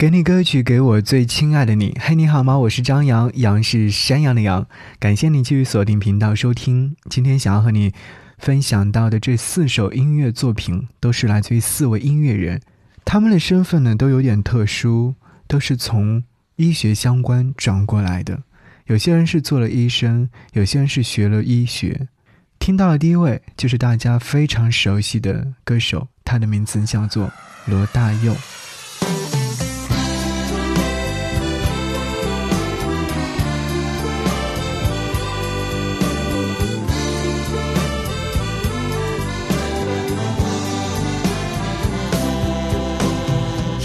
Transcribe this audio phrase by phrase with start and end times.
[0.00, 1.94] 给你歌曲，给我最亲爱的你。
[2.00, 2.56] 嘿，你好吗？
[2.56, 4.66] 我是张扬，杨是山羊的羊。
[4.98, 6.96] 感谢你继续锁定频道收听。
[7.10, 7.92] 今天想要和你
[8.38, 12.62] 分享到的这四首音乐作品，都是来自于四位音乐人，
[13.04, 16.24] 他们的身份呢都有点特殊，都是从
[16.56, 18.42] 医学相关转过来的。
[18.86, 22.08] 有些人是做了医生，有些人是学了医学。
[22.58, 27.30] 听到的第一位就是大家非常熟悉的歌手，他的名字叫做
[27.66, 28.34] 罗大佑。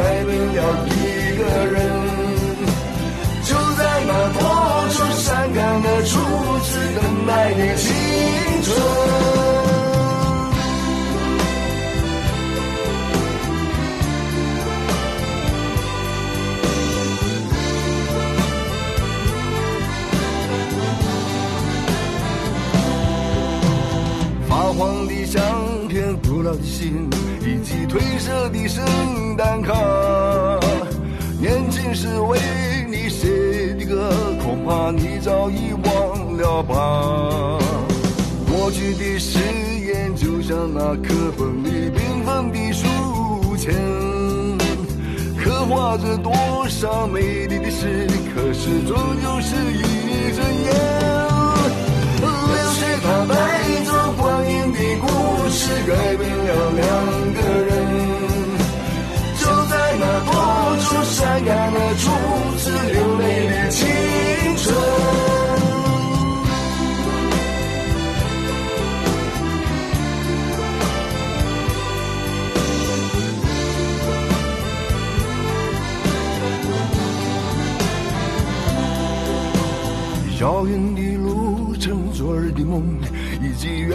[0.00, 1.76] 改变了一个人，
[3.44, 4.40] 就在那多
[4.94, 6.18] 愁善感的初
[6.64, 7.84] 次等待的青
[8.62, 9.59] 春。
[35.50, 37.58] 已忘了吧。
[38.50, 39.38] 过去的誓
[39.86, 42.86] 言，就像那课本里缤纷的书
[43.56, 43.74] 签，
[45.36, 46.32] 刻画着多
[46.68, 49.56] 少美丽的诗，可是终究是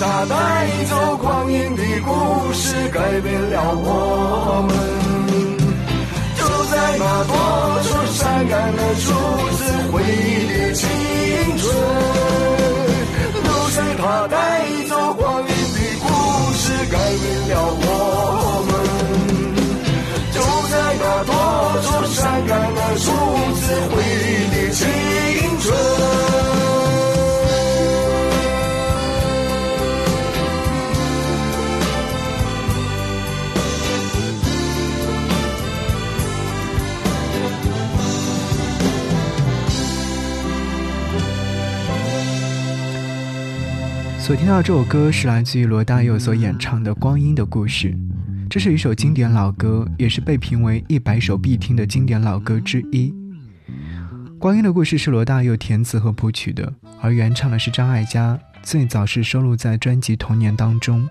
[0.00, 4.72] 它带走光阴的故事，改变了我们。
[6.38, 6.40] 就
[6.70, 7.36] 在那多
[7.84, 9.04] 愁善感的初
[9.58, 9.60] 次
[9.92, 10.88] 回忆的青
[11.58, 11.68] 春，
[13.44, 16.08] 流水它带走光阴的故
[16.54, 17.84] 事，改变了我
[18.68, 18.72] 们。
[20.32, 20.40] 就
[20.70, 21.30] 在那多
[21.82, 23.04] 愁善感的初
[23.60, 23.62] 次
[23.92, 24.80] 回忆的青
[25.60, 25.68] 春。
[44.30, 47.88] 所听到这首歌是来自于罗大佑所演唱的《光阴的故事》，
[48.48, 53.12] 这是一首经典老歌，也是被评为一百首必听的经典老歌之一。
[54.38, 61.08] 《光阴的故事》是罗大佑填词和谱曲的，而原唱的是张艾嘉，最早是收录在专辑《童年》当中。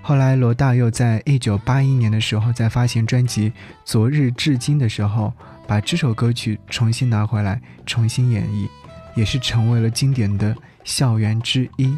[0.00, 3.50] 后来罗大佑在一九八一年的时候，在发行专辑
[3.84, 5.34] 《昨日至今》的时候，
[5.66, 8.66] 把这首歌曲重新拿回来，重新演绎，
[9.16, 10.54] 也是成为了经典的。
[10.86, 11.92] 校园之一。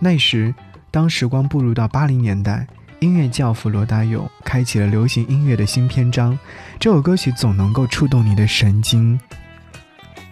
[0.00, 0.52] 那时，
[0.90, 2.66] 当时光步入到八零年代，
[2.98, 6.36] 音乐教父罗大佑开启了流行音乐的新篇章。
[6.80, 9.16] 这首歌曲总能够触动你的神经，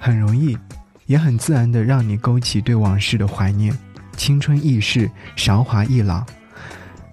[0.00, 0.58] 很容易，
[1.06, 3.72] 也很自然的让你勾起对往事的怀念。
[4.16, 6.24] 青春易逝，韶华易老，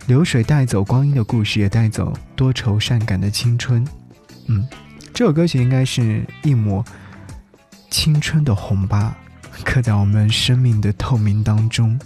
[0.07, 3.87] 流水带走光阴的故事，也带走多愁善感的青春。
[4.47, 4.67] 嗯，
[5.13, 6.83] 这首歌曲应该是一抹
[7.97, 9.11] 青春的红疤。
[9.65, 11.99] 刻在我们生命的透明当中，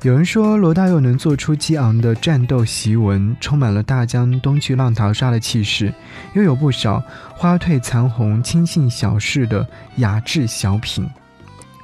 [0.00, 5.92] 有人说罗大佑能做出激昂的战斗檄文，充满了大江东去浪淘沙的气势，
[6.32, 7.02] 又有不少
[7.36, 11.06] 花褪残红、轻信小事的雅致小品，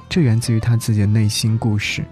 [0.09, 2.03] 这源自于他自己的内心故事。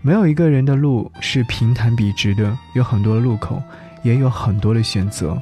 [0.00, 3.60] 没有一个人的路是平坦笔直的，有很多路口，
[4.04, 5.36] 也有很多的选择。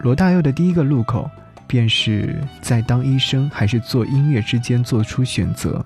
[0.00, 1.30] 罗大佑的第一个路口，
[1.66, 5.84] 便是在当医生还是做音乐之间做出选择。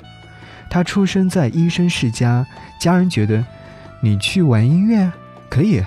[0.69, 2.47] 他出生在医生世家，
[2.81, 3.45] 家人觉得
[4.01, 5.11] 你去玩音乐
[5.49, 5.83] 可以，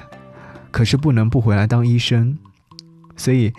[0.72, 2.38] 可是不能不回来当医生。
[3.16, 3.54] 所以，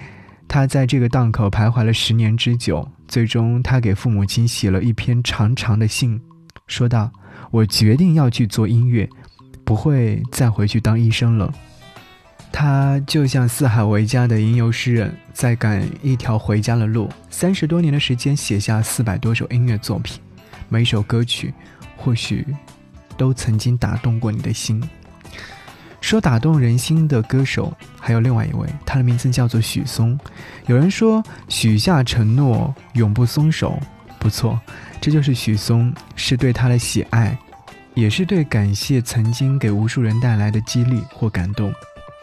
[0.46, 2.86] 他在这个档口徘徊了十年之久。
[3.06, 6.20] 最终，他给父母亲写了一篇长长的信，
[6.66, 7.12] 说道
[7.52, 9.08] ：“我决定要去做音乐，
[9.64, 11.52] 不会再回去当医生了。”
[12.56, 17.10] 他就像四海为家的吟游诗人，在赶一条回家的路。
[17.28, 20.20] 三十多年的时间，写下四百多首音乐作品。
[20.68, 21.52] 每首歌曲，
[21.96, 22.46] 或许
[23.16, 24.80] 都曾经打动过你的心。
[26.00, 30.16] 说打动人心的歌手，还有另外一位，他的名字叫做许嵩。
[30.66, 33.76] 有人说许下承诺，永不松手。
[34.20, 34.60] 不错，
[35.00, 37.36] 这就是许嵩，是对他的喜爱，
[37.94, 41.74] 也是对感谢曾经给无数人带来的激励或感动。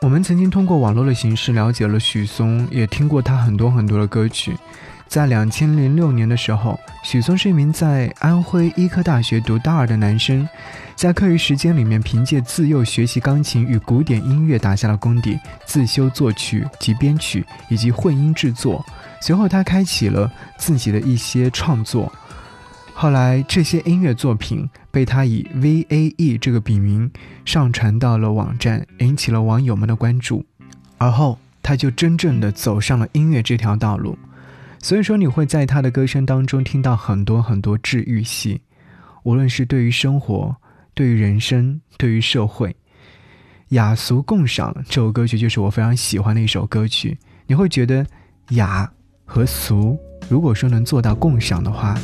[0.04, 4.58] 我们曾经通过网络的形式了解了许嵩，也听过他很多很多的歌曲。
[5.08, 10.50] 在两千零六年的时候，许嵩是一名在安徽医科大学读大二的男生，
[10.96, 18.84] 在课余时间里面，凭借自幼学习钢琴与古典音乐打下了功底，自修作曲及编曲以及混音制作。
[19.22, 22.12] 随后，他开启了自己的一些创作。
[23.02, 27.12] 后来，这些音乐作品被他以 V.A.E 这个笔名
[27.44, 30.46] 上传到了网站，引起了网友们的关注。
[31.00, 34.16] 而后，他就真正的走上了音乐这条道路。
[34.78, 38.62] 所以说，你会在他的歌声当中听到很多很多治愈系，
[39.24, 40.56] 无论是对于生活、
[40.94, 42.76] 对于人生、对于社会。
[43.70, 47.18] 雅俗共赏这首歌曲就是我非常喜欢的一首歌曲。
[47.48, 48.06] 你会觉得
[48.50, 48.88] 雅
[49.26, 49.98] 和俗，
[50.30, 51.98] 如果说能做到共享的话，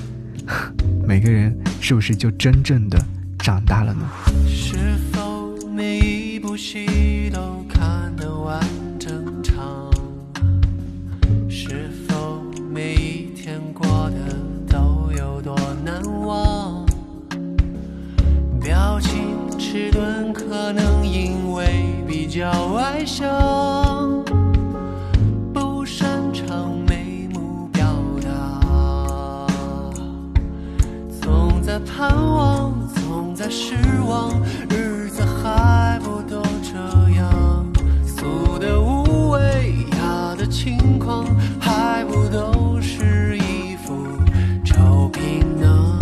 [1.05, 2.97] 每个人是不是就真正的
[3.39, 4.09] 长大了呢？
[4.47, 4.77] 是
[5.11, 8.59] 否每一部戏都看得完
[8.99, 9.91] 整场？
[11.49, 12.41] 是否
[12.71, 14.35] 每一天过得
[14.67, 16.85] 都有多难忘？
[18.61, 23.25] 表情迟钝可能因为比较爱笑
[31.79, 33.75] 盼望，总在失
[34.07, 34.31] 望，
[34.69, 36.77] 日子还不都这
[37.15, 37.65] 样？
[38.06, 39.39] 俗的无味，
[39.91, 41.25] 雅的轻狂，
[41.59, 43.95] 还不都是一副
[44.65, 46.00] 臭皮囊？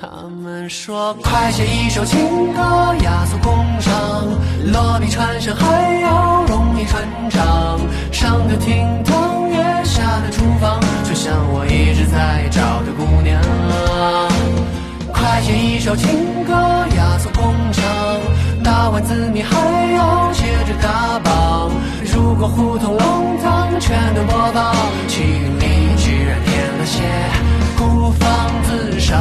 [0.00, 1.88] 他们说快写一。
[1.90, 2.60] 首情歌，
[3.04, 4.26] 雅俗共赏，
[4.72, 7.78] 落笔传神还要容易传唱。
[8.10, 12.73] 上的厅堂，也下的厨房，就像我一直在找。
[15.44, 16.08] 写一首情
[16.44, 16.54] 歌，
[16.96, 17.84] 雅俗共赏，
[18.62, 19.54] 打完字谜还
[19.92, 21.70] 要接着打榜。
[22.14, 24.74] 如果胡同弄堂全都播放，
[25.06, 27.02] 气运里居然添了些
[27.76, 29.20] 孤芳自赏。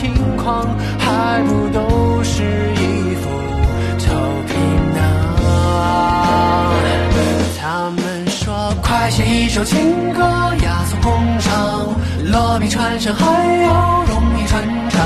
[0.00, 0.66] 轻狂，
[0.98, 2.42] 还不都是
[2.72, 3.28] 一副
[3.98, 4.06] 臭
[4.48, 4.54] 皮
[4.96, 4.98] 囊？
[7.60, 8.72] 他们说。
[8.82, 10.22] 快写一首情歌，
[10.62, 11.94] 雅俗共赏，
[12.32, 14.98] 落笔传神还要容易传唱。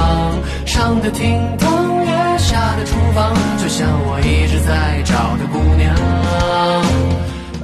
[0.64, 5.92] 上的厅堂，月下的厨房，就像我一直在找的姑娘。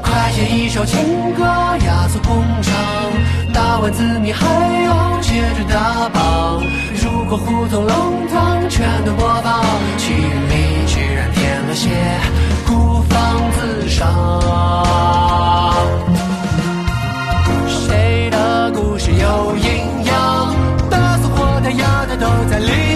[0.02, 0.98] 快写一首情
[1.34, 2.74] 歌，雅俗共赏，
[3.52, 4.44] 打完字谜还
[4.84, 6.60] 要接着打榜。
[7.30, 9.62] 过胡同、弄堂，全都播报。
[9.96, 11.88] 心里居然添了些
[12.66, 14.04] 孤芳自赏。
[17.68, 20.56] 谁的故事有营养？
[20.90, 22.89] 大俗或大雅，的都在里。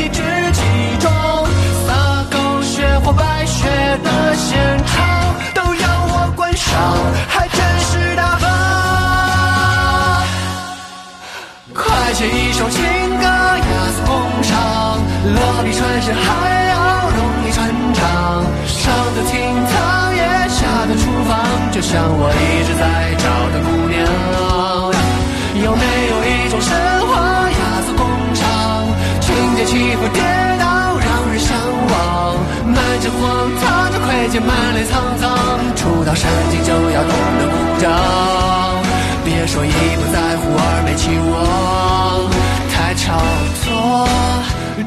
[37.84, 38.82] 得鼓掌。
[39.24, 42.30] 别说一不在乎，二没期望，
[42.70, 43.20] 太超
[43.62, 43.68] 脱，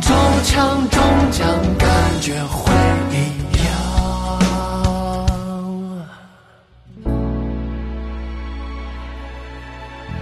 [0.02, 0.10] 中
[0.44, 0.98] 枪中
[1.32, 1.88] 奖，感
[2.22, 2.74] 觉会
[3.12, 3.16] 一
[3.66, 3.68] 样。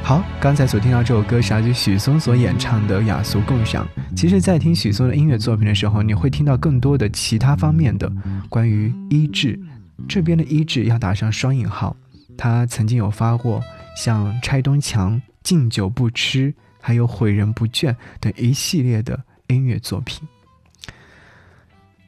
[0.03, 3.85] 好，刚才所听到这首歌是来自许嵩所演唱的《雅俗共赏》。
[4.15, 8.11] 其实，在听许嵩的音乐作品的时候，你会听到更多的其他方面的
[8.47, 9.59] 关于医治。
[10.07, 11.95] 这边的医治要打上双引号，
[12.37, 13.63] 他曾经有发过。
[13.95, 20.27] 像拆东墙、敬酒不吃，还有毁人不倦等一系列的音乐作品。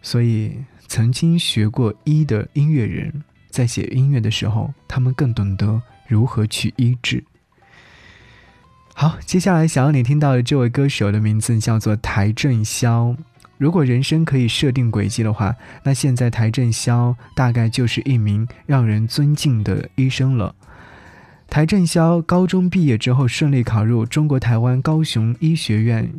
[0.02, 0.58] 所以，
[0.88, 7.24] 曾经学过医的音乐人，在写音乐的时候，他们更懂得如何去医治。
[8.94, 13.16] 好，接下来想要你听到的这位歌手的名字叫做邰正宵。
[13.58, 20.54] 如果人生可以设定轨迹的话，那现在邰正宵大概就是一名让人尊敬的医生了。
[21.50, 26.12] 邰正宵高中毕业之后顺利考入中国台湾高雄医学院，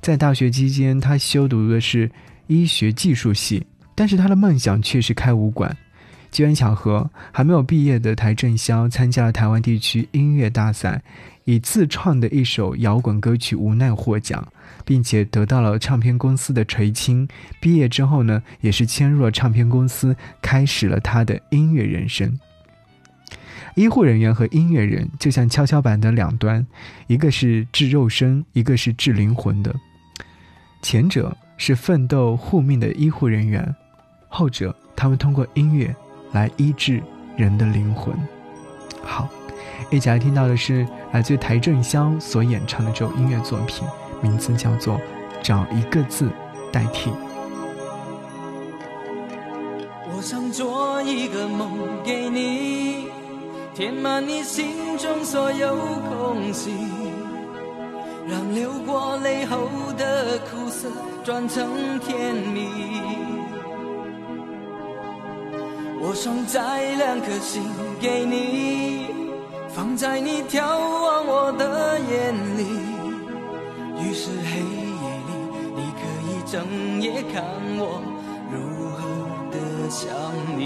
[0.00, 2.10] 在大学期间，他修读的是
[2.46, 5.76] 医学技术系，但是他的梦想却是开武馆。
[6.30, 11.02] 机缘巧合，还没有毕业的邰正宵参加了台湾地区音乐大赛，
[11.44, 14.46] 以自创的一首摇滚歌曲无奈获奖，
[14.84, 17.26] 并且得到了唱片公司的垂青。
[17.60, 22.38] 毕业之后呢，也是签入了唱片公司，开始了他的音乐人生。
[23.74, 26.64] 医护人员和音乐人就像跷跷板的两端，
[27.08, 29.74] 一个是治肉身，一个是治灵魂的。
[30.80, 33.74] 前者是奋斗护命的医护人员，
[34.28, 35.92] 后者他们通过音乐
[36.32, 37.02] 来医治
[37.36, 38.14] 人的灵魂。
[39.02, 39.28] 好，
[39.90, 43.84] 一起来听到的是来自邰正宵所演唱的这首音乐作品，
[44.24, 44.94] 名字叫做
[45.42, 46.30] 《找一个字
[46.72, 47.10] 代替》。
[50.16, 53.08] 我想做一个梦给你。
[53.74, 55.76] 填满你心中所有
[56.08, 56.70] 空隙，
[58.26, 60.88] 让流过泪后的苦涩
[61.24, 62.68] 转成甜蜜。
[66.00, 67.64] 我想摘两颗星
[68.00, 69.08] 给你，
[69.68, 72.93] 放在你眺望我的眼里。
[74.14, 74.64] 是黑夜
[75.26, 75.32] 里，
[75.74, 76.54] 你可以整
[77.02, 77.42] 夜看
[77.76, 78.00] 我
[78.48, 78.54] 如
[78.94, 79.02] 何
[79.50, 79.56] 的
[79.90, 80.06] 想
[80.56, 80.60] 你。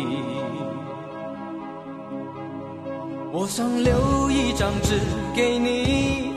[3.33, 5.01] 我想留一张纸
[5.35, 6.33] 给你，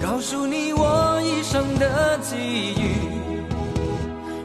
[0.00, 2.36] 告诉你我一生的际
[2.80, 2.94] 遇，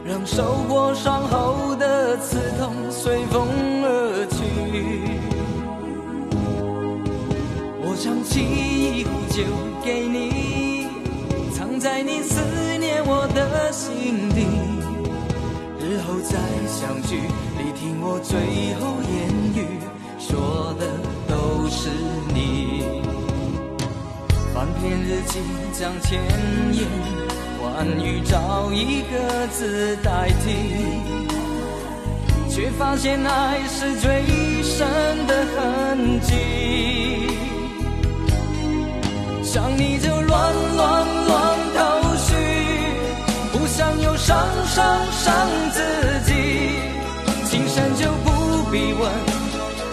[0.04, 3.48] 让受过伤后的刺痛随风
[3.82, 4.36] 而去。
[7.80, 9.42] 我想沏一壶酒
[9.82, 10.65] 给你，
[11.78, 12.40] 在你思
[12.78, 14.46] 念我的心底，
[15.80, 17.20] 日后再相聚，
[17.56, 18.38] 你听我最
[18.80, 19.14] 后言
[19.54, 19.78] 语
[20.18, 20.86] 说的。
[21.28, 21.90] 都是
[22.32, 22.84] 你，
[24.54, 25.40] 翻篇日记
[25.72, 26.22] 将千
[26.72, 26.86] 言
[27.60, 30.54] 万语找一个字代替，
[32.48, 34.86] 却发现爱是最深
[35.26, 36.95] 的痕迹。
[39.56, 42.34] 想你就乱乱乱头绪，
[43.54, 44.36] 不想又伤
[44.66, 45.80] 伤伤自
[46.26, 46.34] 己，
[47.46, 49.10] 情深就不必问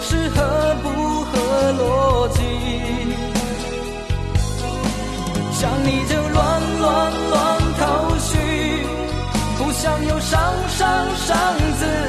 [0.02, 0.88] 是合不
[1.24, 1.32] 合。
[1.78, 2.42] 逻辑，
[5.54, 7.82] 想你就乱乱乱头
[8.18, 8.36] 绪，
[9.56, 10.30] 不想又伤
[10.68, 10.84] 伤
[11.16, 11.34] 伤
[11.78, 12.03] 自己，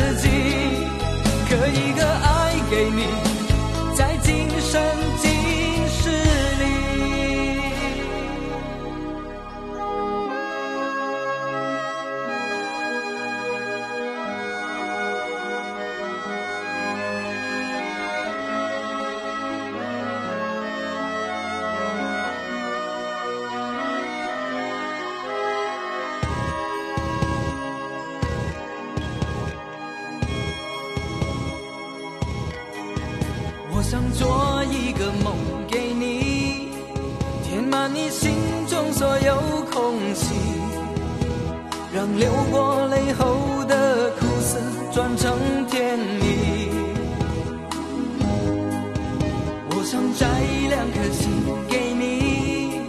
[42.90, 44.60] 泪后的苦涩
[44.92, 45.34] 转成
[45.68, 46.24] 甜蜜。
[49.70, 50.26] 我想摘
[50.70, 51.24] 两颗星
[51.68, 52.80] 给你，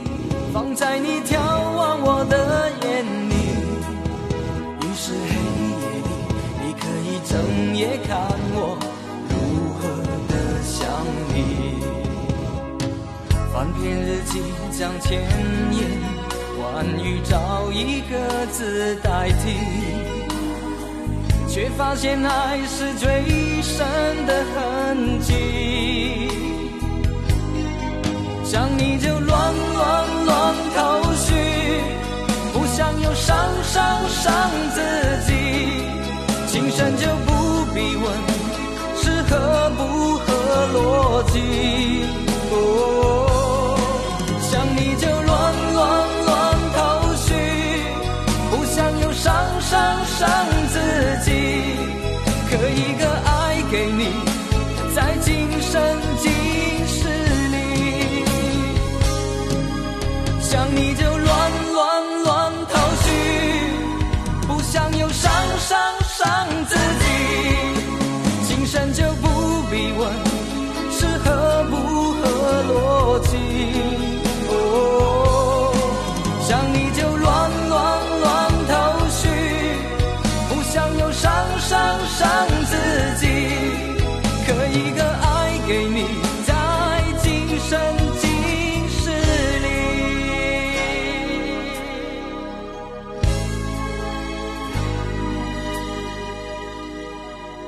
[0.53, 3.35] 放在你眺望我的眼里，
[4.81, 5.29] 于是黑
[5.83, 6.09] 夜里，
[6.63, 7.33] 你可以整
[7.77, 8.17] 夜看
[8.55, 8.57] 我
[9.29, 9.35] 如
[9.77, 9.81] 何
[10.29, 10.75] 的想
[11.35, 11.37] 你。
[13.53, 14.33] 翻篇日记
[14.71, 15.21] 将千
[15.73, 15.79] 言
[16.77, 19.57] 关于，找一个字代替，
[21.49, 23.09] 却发现爱是最
[23.63, 23.87] 深
[24.27, 26.29] 的痕迹。
[28.45, 31.33] 想你就乱乱乱头绪，
[32.53, 34.79] 不想又伤伤伤自
[35.27, 35.33] 己。
[36.47, 38.05] 情深就不必问
[38.97, 40.29] 是合不合
[40.75, 42.26] 逻辑。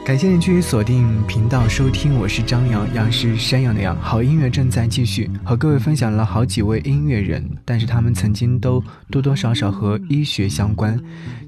[0.09, 3.95] 感谢您继续锁定频道收听，我是张扬，杨是山羊的羊。
[4.01, 10.99] 好音乐正在继续，和各位分享了好几位音乐人，但是他们曾经都多多少少和医学相关。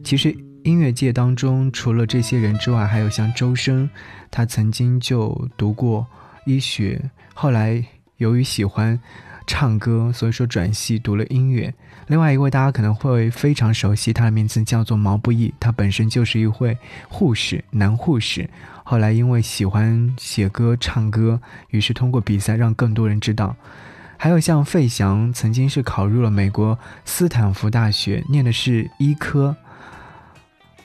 [0.04, 0.30] 其实
[0.62, 3.88] 音乐界当中，除了这些人之外，还有像周深，
[4.30, 6.06] 他曾经就读过
[6.44, 7.00] 医学，
[7.32, 7.82] 后来
[8.18, 9.00] 由于喜欢
[9.52, 11.74] 唱歌，所以说转系读了音乐。
[12.06, 18.48] 另外一位大家可能会非常熟悉，他的名字叫做毛不易，他本身就是一位护士，男护士。
[18.84, 23.56] 后来因为喜欢写歌、唱歌，于是通过比赛让更多人知道。
[24.16, 29.56] 还有像费翔，曾经是考入了美国斯坦福大学，念的是医科，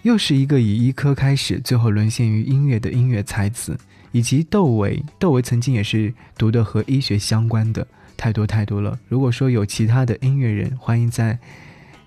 [0.01, 3.77] 又是一个以医科开始，最后沦陷于音乐的音乐才子。
[4.11, 7.85] 以及窦唯，窦唯曾经也是读的和医学相关的。
[8.17, 8.97] 太多太多了。
[9.07, 11.37] 如果说有其他的音乐人，欢迎在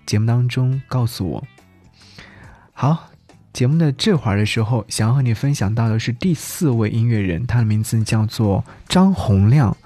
[0.06, 1.44] 节目当中告诉我。
[2.72, 3.10] 好，
[3.52, 9.76] 节目的这会儿的时候，想要和你分享到的是第四位音乐人，他的名字叫做张洪亮。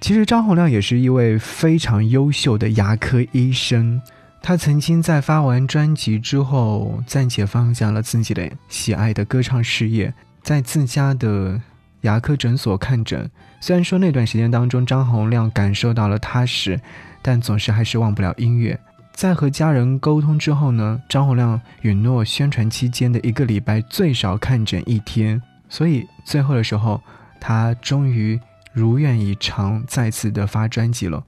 [0.00, 4.00] 其实张洪亮也是一位非常优秀的牙科医生。
[4.42, 11.60] 他曾经在发完专辑之后，暂且放下了自己的喜爱的歌唱事业，在自家的
[12.02, 13.30] 牙科诊所看诊。
[13.60, 16.80] 虽然说那段时间当中，张洪亮感受到了踏实，
[17.20, 18.78] 但总是还是忘不了音乐。
[19.12, 25.40] 在和家人沟通之后呢，张洪亮允诺宣传期间的一个礼拜最少看诊一天。
[25.68, 27.02] 所以最后的时候，
[27.38, 28.40] 他终于
[28.72, 31.22] 如愿以偿，再次的发专辑了。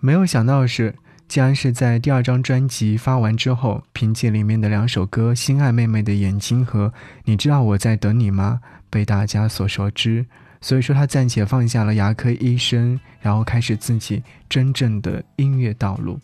[0.00, 0.94] 没有想到的是，
[1.28, 6.88] 竟然是在第二张专辑发完之后，凭借里面的两首歌《心爱妹妹的眼睛》和
[7.24, 8.60] 《你知道我在等你吗》
[8.96, 10.24] 被大家所熟知。
[10.62, 16.18] 所以说，他暂且放下了牙科医生，然后开始自己真正的音乐道路。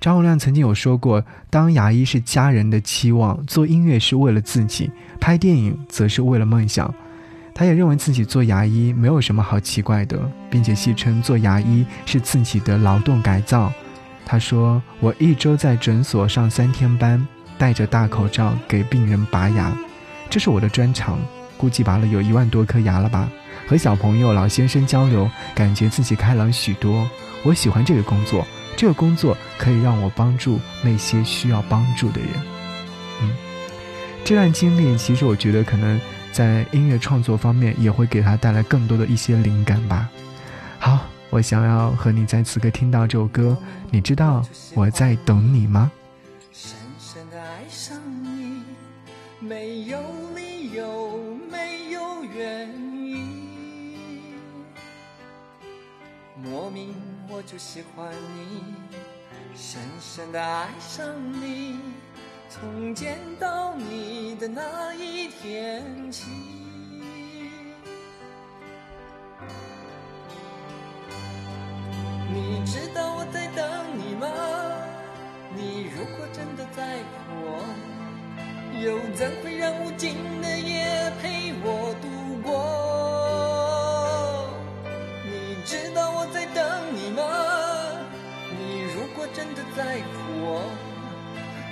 [0.00, 6.92] 张洪亮曾经有说过，当牙医是家人的期望，做音乐是为了自己，拍电影则是为了梦想。
[7.54, 10.18] 他也认为自己做牙医没有什么好奇怪的，
[10.50, 13.70] 并且戏称做牙医是自己的劳动改造。
[14.24, 17.24] 他说：“我一周在诊所上三天班，
[17.58, 19.76] 戴着大口罩给病人拔牙，
[20.30, 21.18] 这是我的专长，
[21.62, 23.30] 估计拔了有一万多颗牙了吧。”
[23.68, 27.08] 和小朋友、老先生交流，感觉自己开朗许多。
[27.44, 28.44] 我喜欢这个工作，
[28.76, 32.30] 这个工作可以让我帮助那些需要帮助的人。
[33.22, 33.30] 嗯，
[34.24, 35.98] 这段经历其实我觉得可能
[36.32, 40.10] 在音乐创作方面也会给他带来更多的一些灵感吧。
[40.80, 43.56] 好，我想要和你在此刻听到这首歌，
[43.90, 44.44] 你知道
[44.74, 45.90] 我在等你吗？
[56.42, 56.92] 莫名
[57.28, 58.74] 我就喜欢你，
[59.54, 61.06] 深深的爱上
[61.40, 61.78] 你，
[62.50, 66.26] 从见到你的那一天起。
[72.28, 73.64] 你知道我在等
[73.96, 74.28] 你吗？
[75.54, 77.62] 你如果真的在乎我，
[78.82, 81.41] 又怎会让无尽的夜陪
[89.76, 90.62] 在乎我？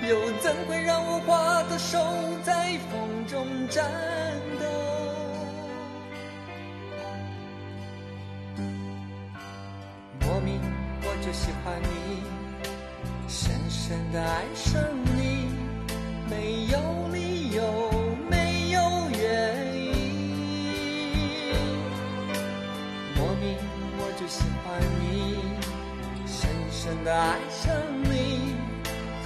[0.09, 1.99] 又怎会让我花的手
[2.43, 3.85] 在风中颤
[4.59, 4.80] 抖？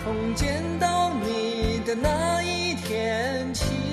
[0.06, 3.85] 从见到你的那一天起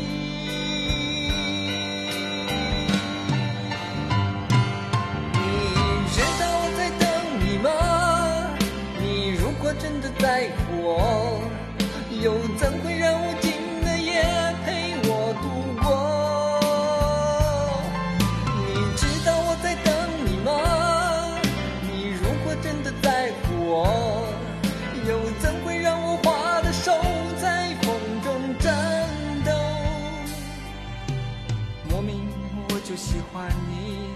[33.32, 34.10] 喜欢你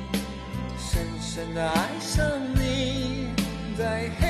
[0.76, 2.22] 深深的爱上
[2.54, 3.30] 你
[3.74, 4.25] 在黑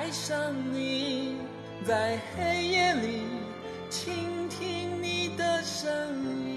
[0.00, 1.36] 爱上你
[1.86, 3.20] 在黑夜里
[3.90, 5.90] 倾听你的声
[6.24, 6.49] 音。